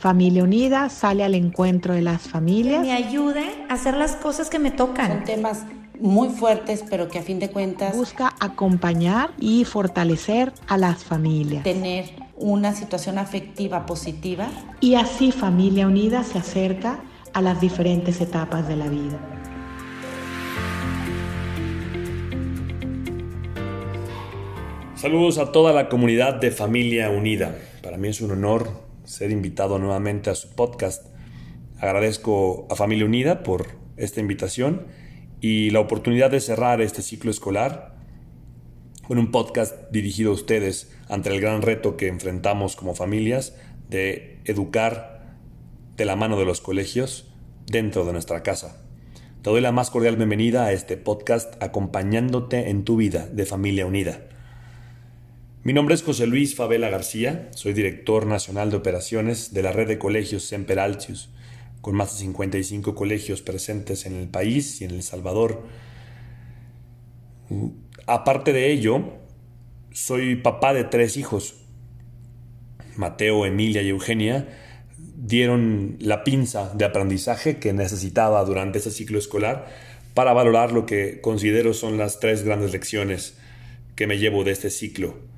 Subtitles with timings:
[0.00, 2.80] Familia Unida sale al encuentro de las familias.
[2.80, 5.08] me ayude a hacer las cosas que me tocan.
[5.08, 5.66] Son temas
[6.00, 11.64] muy fuertes, pero que a fin de cuentas busca acompañar y fortalecer a las familias.
[11.64, 12.06] Tener
[12.36, 14.48] una situación afectiva positiva.
[14.80, 17.00] Y así Familia Unida se acerca
[17.34, 19.18] a las diferentes etapas de la vida.
[24.94, 27.54] Saludos a toda la comunidad de Familia Unida.
[27.82, 31.04] Para mí es un honor ser invitado nuevamente a su podcast.
[31.80, 34.86] Agradezco a Familia Unida por esta invitación
[35.40, 37.96] y la oportunidad de cerrar este ciclo escolar
[39.08, 43.56] con un podcast dirigido a ustedes ante el gran reto que enfrentamos como familias
[43.88, 45.34] de educar
[45.96, 47.32] de la mano de los colegios
[47.66, 48.80] dentro de nuestra casa.
[49.42, 53.86] Te doy la más cordial bienvenida a este podcast acompañándote en tu vida de familia
[53.86, 54.22] unida.
[55.62, 59.86] Mi nombre es José Luis Favela García, soy director nacional de operaciones de la red
[59.88, 61.28] de colegios Semper Altius,
[61.82, 65.64] con más de 55 colegios presentes en el país y en El Salvador.
[68.06, 69.04] Aparte de ello,
[69.92, 71.56] soy papá de tres hijos.
[72.96, 74.48] Mateo, Emilia y Eugenia
[74.96, 79.68] dieron la pinza de aprendizaje que necesitaba durante ese ciclo escolar
[80.14, 83.36] para valorar lo que considero son las tres grandes lecciones
[83.94, 85.29] que me llevo de este ciclo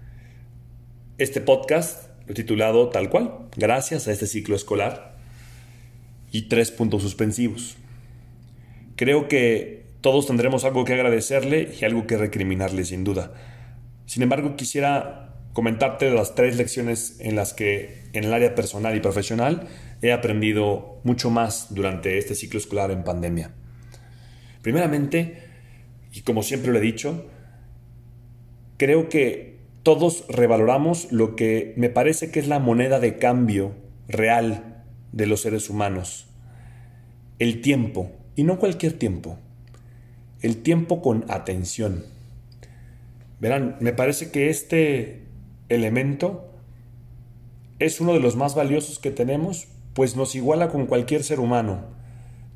[1.18, 5.16] este podcast lo he titulado tal cual, gracias a este ciclo escolar
[6.30, 7.76] y tres puntos suspensivos.
[8.96, 13.32] Creo que todos tendremos algo que agradecerle y algo que recriminarle sin duda.
[14.06, 19.00] Sin embargo, quisiera comentarte las tres lecciones en las que en el área personal y
[19.00, 19.68] profesional
[20.00, 23.52] he aprendido mucho más durante este ciclo escolar en pandemia.
[24.62, 25.42] Primeramente,
[26.12, 27.26] y como siempre lo he dicho,
[28.76, 29.51] creo que
[29.82, 33.72] todos revaloramos lo que me parece que es la moneda de cambio
[34.08, 36.26] real de los seres humanos.
[37.38, 39.38] El tiempo, y no cualquier tiempo,
[40.40, 42.04] el tiempo con atención.
[43.40, 45.22] Verán, me parece que este
[45.68, 46.48] elemento
[47.80, 51.80] es uno de los más valiosos que tenemos, pues nos iguala con cualquier ser humano.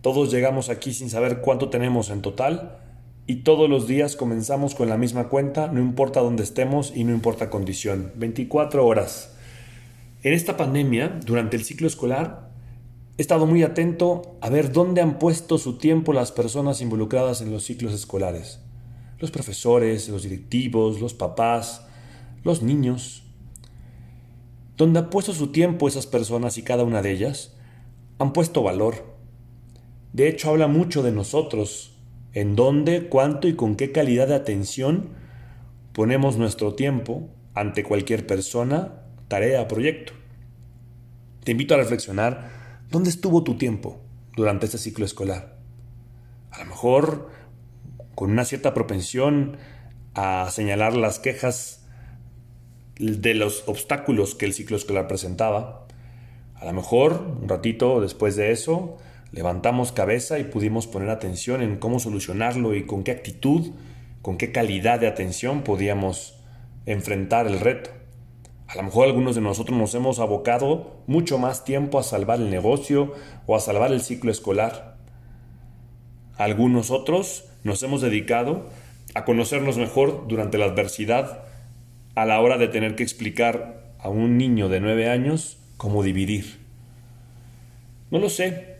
[0.00, 2.78] Todos llegamos aquí sin saber cuánto tenemos en total,
[3.26, 7.12] y todos los días comenzamos con la misma cuenta, no importa dónde estemos y no
[7.12, 8.12] importa condición.
[8.14, 9.34] 24 horas.
[10.22, 12.50] En esta pandemia, durante el ciclo escolar,
[13.19, 17.50] he estado muy atento a ver dónde han puesto su tiempo las personas involucradas en
[17.50, 18.60] los ciclos escolares.
[19.19, 21.84] Los profesores, los directivos, los papás,
[22.44, 23.25] los niños.
[24.76, 27.56] ¿Dónde han puesto su tiempo esas personas y cada una de ellas?
[28.19, 29.16] Han puesto valor.
[30.12, 31.95] De hecho, habla mucho de nosotros,
[32.36, 35.08] en dónde, cuánto y con qué calidad de atención
[35.94, 40.12] ponemos nuestro tiempo ante cualquier persona, tarea, proyecto.
[41.44, 42.50] Te invito a reflexionar
[42.91, 44.02] dónde estuvo tu tiempo
[44.36, 45.56] durante este ciclo escolar.
[46.50, 47.30] A lo mejor
[48.14, 49.56] con una cierta propensión
[50.12, 51.86] a señalar las quejas
[52.98, 55.86] de los obstáculos que el ciclo escolar presentaba.
[56.54, 58.98] A lo mejor, un ratito después de eso,
[59.32, 63.72] levantamos cabeza y pudimos poner atención en cómo solucionarlo y con qué actitud,
[64.22, 66.41] con qué calidad de atención podíamos
[66.87, 67.91] enfrentar el reto.
[68.69, 72.50] A lo mejor algunos de nosotros nos hemos abocado mucho más tiempo a salvar el
[72.50, 73.12] negocio
[73.47, 74.97] o a salvar el ciclo escolar.
[76.37, 78.69] Algunos otros nos hemos dedicado
[79.14, 81.44] a conocernos mejor durante la adversidad
[82.14, 86.58] a la hora de tener que explicar a un niño de nueve años cómo dividir.
[88.10, 88.75] No lo sé,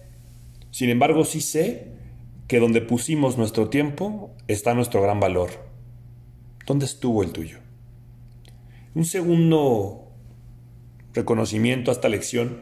[0.77, 1.87] sin embargo, sí sé
[2.49, 5.49] que donde pusimos nuestro tiempo está nuestro gran valor.
[6.67, 7.61] ¿Dónde estuvo el tuyo?
[8.95, 10.13] Un segundo
[11.15, 12.61] reconocimiento a esta lección,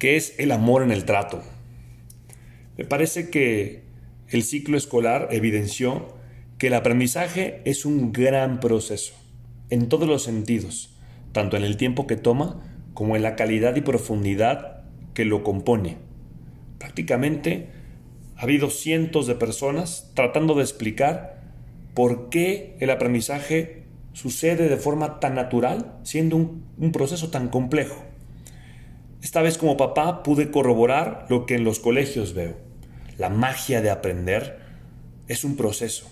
[0.00, 1.44] que es el amor en el trato.
[2.76, 3.84] Me parece que
[4.26, 6.16] el ciclo escolar evidenció
[6.58, 9.14] que el aprendizaje es un gran proceso,
[9.70, 10.98] en todos los sentidos,
[11.30, 12.60] tanto en el tiempo que toma
[12.94, 14.74] como en la calidad y profundidad
[15.14, 15.96] que lo compone.
[16.78, 17.68] Prácticamente
[18.36, 21.40] ha habido cientos de personas tratando de explicar
[21.94, 28.04] por qué el aprendizaje sucede de forma tan natural, siendo un, un, proceso tan complejo.
[29.22, 32.56] Esta vez como papá pude corroborar lo que en los colegios veo.
[33.16, 34.58] La magia de aprender
[35.28, 36.10] es un proceso.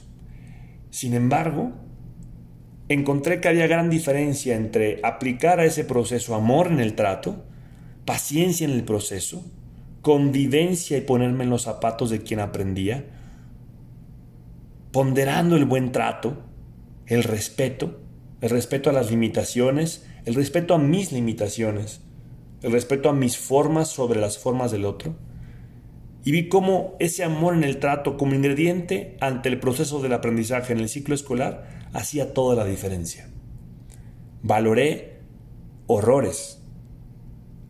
[0.90, 1.72] Sin embargo,
[2.88, 7.44] encontré que había gran diferencia entre aplicar a ese proceso amor en el trato
[8.04, 9.44] paciencia en el proceso,
[10.00, 13.04] convivencia y ponerme en los zapatos de quien aprendía,
[14.90, 16.43] ponderando el buen trato,
[17.06, 18.00] el respeto,
[18.40, 22.00] el respeto a las limitaciones, el respeto a mis limitaciones,
[22.62, 25.16] el respeto a mis formas sobre las formas del otro,
[26.25, 30.72] y vi cómo ese amor en el trato como ingrediente ante el proceso del aprendizaje
[30.72, 33.28] en el ciclo escolar hacía toda la diferencia.
[34.43, 35.20] Valoré
[35.87, 36.62] horrores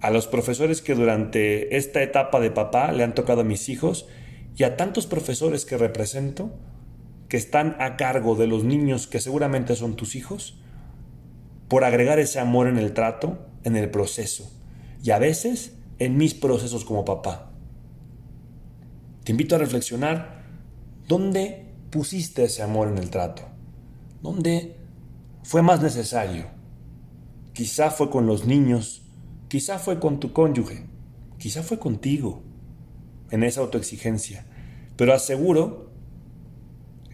[0.03, 4.09] a los profesores que durante esta etapa de papá le han tocado a mis hijos
[4.57, 6.51] y a tantos profesores que represento
[7.29, 10.59] que están a cargo de los niños que seguramente son tus hijos,
[11.69, 14.53] por agregar ese amor en el trato, en el proceso,
[15.03, 17.53] y a veces en mis procesos como papá.
[19.25, 20.43] Te invito a reflexionar
[21.07, 23.43] dónde pusiste ese amor en el trato,
[24.21, 24.77] dónde
[25.45, 26.47] fue más necesario.
[27.55, 29.02] Quizá fue con los niños,
[29.53, 30.87] quizá fue con tu cónyuge,
[31.37, 32.43] quizá fue contigo,
[33.31, 34.47] en esa autoexigencia.
[34.97, 35.91] Pero aseguro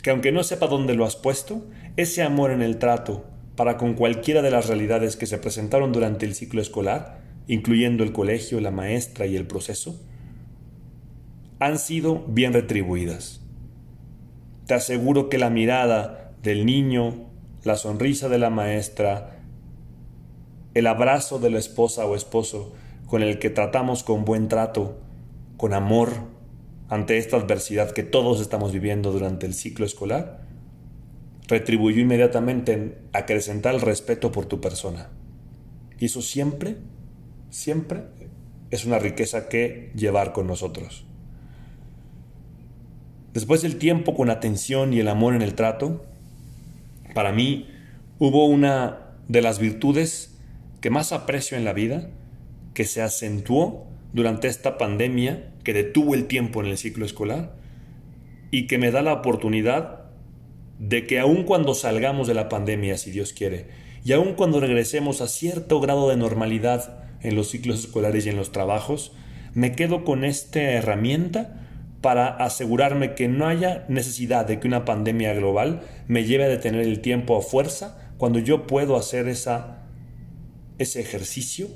[0.04, 3.24] que aunque no sepa dónde lo has puesto, ese amor en el trato
[3.56, 8.12] para con cualquiera de las realidades que se presentaron durante el ciclo escolar, incluyendo el
[8.12, 10.00] colegio, la maestra y el proceso,
[11.58, 13.40] han sido bien retribuidas.
[14.68, 17.32] Te aseguro que la mirada del niño,
[17.64, 19.37] la sonrisa de la maestra,
[20.78, 22.72] el abrazo de la esposa o esposo
[23.06, 24.98] con el que tratamos con buen trato,
[25.56, 26.10] con amor,
[26.88, 30.46] ante esta adversidad que todos estamos viviendo durante el ciclo escolar,
[31.48, 35.08] retribuyó inmediatamente en acrecentar el respeto por tu persona.
[35.98, 36.76] Y eso siempre,
[37.50, 38.04] siempre
[38.70, 41.04] es una riqueza que llevar con nosotros.
[43.34, 46.04] Después del tiempo con atención y el amor en el trato,
[47.14, 47.68] para mí
[48.20, 50.37] hubo una de las virtudes
[50.80, 52.10] que más aprecio en la vida,
[52.74, 57.54] que se acentuó durante esta pandemia que detuvo el tiempo en el ciclo escolar
[58.50, 60.04] y que me da la oportunidad
[60.78, 63.66] de que aun cuando salgamos de la pandemia, si Dios quiere,
[64.04, 68.36] y aun cuando regresemos a cierto grado de normalidad en los ciclos escolares y en
[68.36, 69.12] los trabajos,
[69.54, 71.64] me quedo con esta herramienta
[72.00, 76.82] para asegurarme que no haya necesidad de que una pandemia global me lleve a detener
[76.82, 79.77] el tiempo a fuerza cuando yo puedo hacer esa,
[80.78, 81.68] ese ejercicio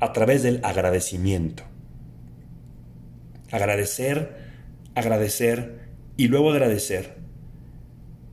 [0.00, 1.62] a través del agradecimiento.
[3.50, 4.36] Agradecer,
[4.94, 7.22] agradecer y luego agradecer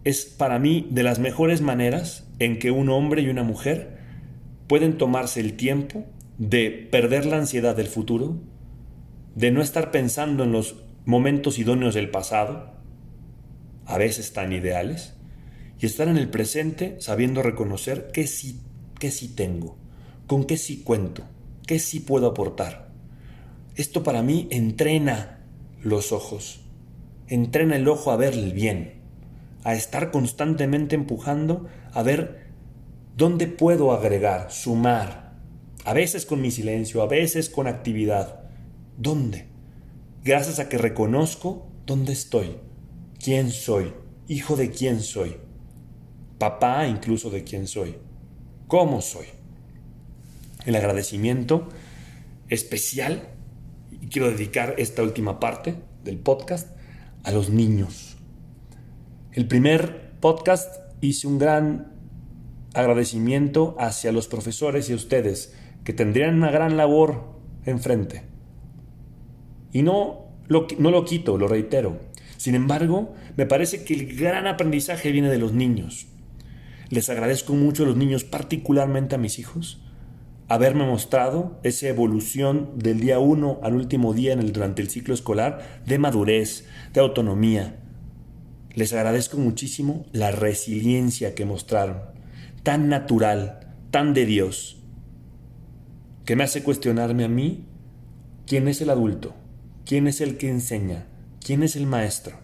[0.03, 3.99] es para mí de las mejores maneras en que un hombre y una mujer
[4.67, 6.05] pueden tomarse el tiempo
[6.37, 8.37] de perder la ansiedad del futuro,
[9.35, 12.73] de no estar pensando en los momentos idóneos del pasado,
[13.85, 15.15] a veces tan ideales,
[15.79, 18.61] y estar en el presente sabiendo reconocer qué sí,
[18.99, 19.77] qué sí tengo,
[20.29, 21.23] con qué sí cuento,
[21.65, 22.91] ¿Qué sí puedo aportar?
[23.75, 25.39] Esto para mí entrena
[25.81, 26.61] los ojos,
[27.27, 29.01] entrena el ojo a ver el bien,
[29.63, 32.51] a estar constantemente empujando a ver
[33.17, 35.33] dónde puedo agregar, sumar,
[35.83, 38.41] a veces con mi silencio, a veces con actividad.
[38.97, 39.47] ¿Dónde?
[40.23, 42.57] Gracias a que reconozco dónde estoy,
[43.19, 43.93] quién soy,
[44.27, 45.37] hijo de quién soy,
[46.37, 47.95] papá incluso de quién soy,
[48.67, 49.38] cómo soy
[50.65, 51.69] el agradecimiento
[52.49, 53.29] especial,
[54.01, 56.75] y quiero dedicar esta última parte del podcast
[57.23, 58.17] a los niños.
[59.31, 61.93] El primer podcast hice un gran
[62.73, 68.23] agradecimiento hacia los profesores y a ustedes, que tendrían una gran labor enfrente.
[69.71, 71.99] Y no lo, no lo quito, lo reitero.
[72.37, 76.07] Sin embargo, me parece que el gran aprendizaje viene de los niños.
[76.89, 79.81] Les agradezco mucho a los niños, particularmente a mis hijos,
[80.49, 85.99] haberme mostrado esa evolución del día uno al último día durante el ciclo escolar de
[85.99, 87.79] madurez, de autonomía.
[88.73, 92.01] Les agradezco muchísimo la resiliencia que mostraron,
[92.63, 94.81] tan natural, tan de Dios,
[96.25, 97.65] que me hace cuestionarme a mí
[98.47, 99.35] quién es el adulto,
[99.85, 101.05] quién es el que enseña,
[101.45, 102.37] quién es el maestro.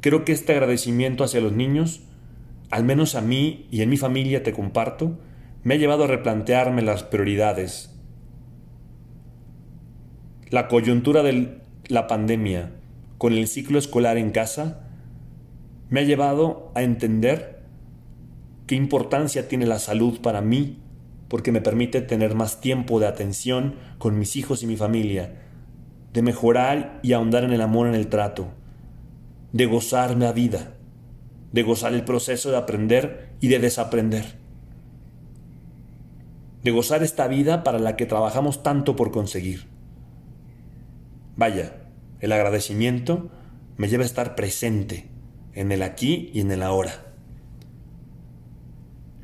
[0.00, 2.00] Creo que este agradecimiento hacia los niños,
[2.70, 5.18] al menos a mí y en mi familia te comparto,
[5.62, 7.94] me ha llevado a replantearme las prioridades.
[10.48, 12.72] La coyuntura de la pandemia
[13.18, 14.88] con el ciclo escolar en casa
[15.90, 17.60] me ha llevado a entender
[18.66, 20.78] qué importancia tiene la salud para mí,
[21.28, 25.42] porque me permite tener más tiempo de atención con mis hijos y mi familia,
[26.12, 28.48] de mejorar y ahondar en el amor en el trato,
[29.52, 30.74] de gozar la vida,
[31.52, 34.39] de gozar el proceso de aprender y de desaprender
[36.62, 39.66] de gozar esta vida para la que trabajamos tanto por conseguir.
[41.36, 41.74] Vaya,
[42.20, 43.30] el agradecimiento
[43.76, 45.08] me lleva a estar presente
[45.54, 47.14] en el aquí y en el ahora.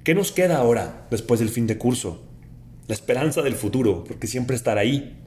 [0.02, 2.25] ¿Qué nos queda ahora, después del fin de curso?
[2.87, 5.21] La esperanza del futuro, porque siempre estará ahí.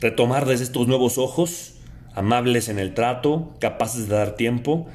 [0.00, 1.76] Retomar desde estos nuevos ojos,
[2.12, 4.88] amables en el trato, capaces de dar tiempo,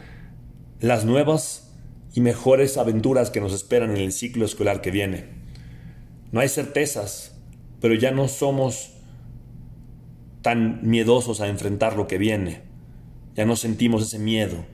[0.80, 1.72] las nuevas
[2.14, 5.41] y mejores aventuras que nos esperan en el ciclo escolar que viene.
[6.32, 7.36] No hay certezas,
[7.82, 8.94] pero ya no somos
[10.42, 12.62] tan miedosos a enfrentar lo que viene.
[13.36, 14.66] Ya no sentimos ese miedo,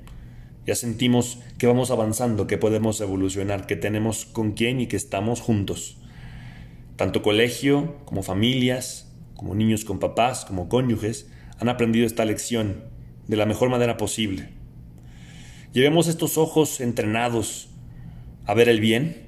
[0.66, 5.42] ya sentimos que vamos avanzando, que podemos evolucionar, que tenemos con quién y que estamos
[5.42, 5.98] juntos.
[6.96, 12.84] Tanto colegio como familias, como niños con papás, como cónyuges, han aprendido esta lección
[13.28, 14.50] de la mejor manera posible.
[15.74, 17.70] Llevemos estos ojos entrenados
[18.46, 19.28] a ver el bien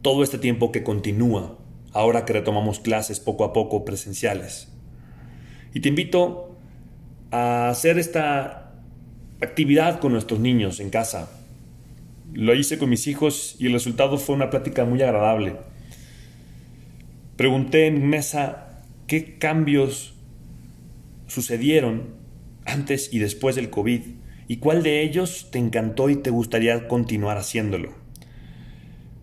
[0.00, 1.58] todo este tiempo que continúa,
[1.92, 4.68] ahora que retomamos clases poco a poco presenciales.
[5.74, 6.56] Y te invito
[7.30, 8.72] a hacer esta
[9.40, 11.30] actividad con nuestros niños en casa.
[12.32, 15.56] Lo hice con mis hijos y el resultado fue una plática muy agradable.
[17.36, 20.14] Pregunté en mesa qué cambios
[21.26, 22.14] sucedieron
[22.64, 24.00] antes y después del COVID
[24.48, 27.94] y cuál de ellos te encantó y te gustaría continuar haciéndolo.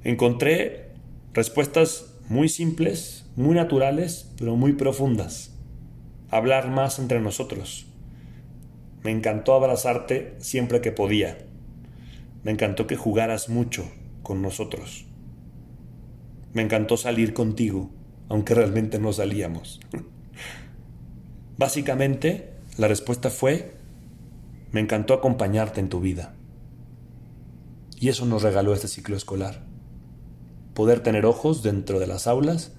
[0.03, 0.89] Encontré
[1.33, 5.53] respuestas muy simples, muy naturales, pero muy profundas.
[6.29, 7.89] Hablar más entre nosotros
[9.03, 11.38] me encantó abrazarte siempre que podía.
[12.43, 13.89] Me encantó que jugaras mucho
[14.24, 15.05] con nosotros.
[16.53, 17.91] Me encantó salir contigo,
[18.27, 19.79] aunque realmente no salíamos.
[21.57, 23.75] Básicamente, la respuesta fue,
[24.71, 26.36] me encantó acompañarte en tu vida.
[28.00, 29.68] Y eso nos regaló este ciclo escolar.
[30.79, 32.71] Poder tener ojos dentro de las aulas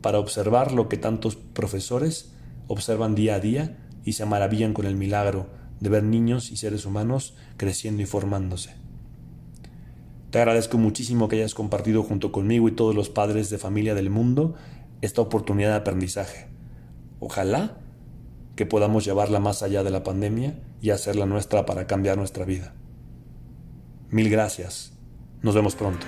[0.00, 2.32] para observar lo que tantos profesores
[2.66, 6.86] observan día a día y se maravillan con el milagro de ver niños y seres
[6.86, 8.74] humanos creciendo y formándose.
[10.30, 14.08] Te agradezco muchísimo que hayas compartido junto conmigo y todos los padres de familia del
[14.08, 14.54] mundo
[15.02, 16.48] esta oportunidad de aprendizaje.
[17.20, 17.76] Ojalá
[18.56, 22.72] que podamos llevarla más allá de la pandemia y hacerla nuestra para cambiar nuestra vida.
[24.08, 24.94] Mil gracias.
[25.42, 26.06] Nos vemos pronto.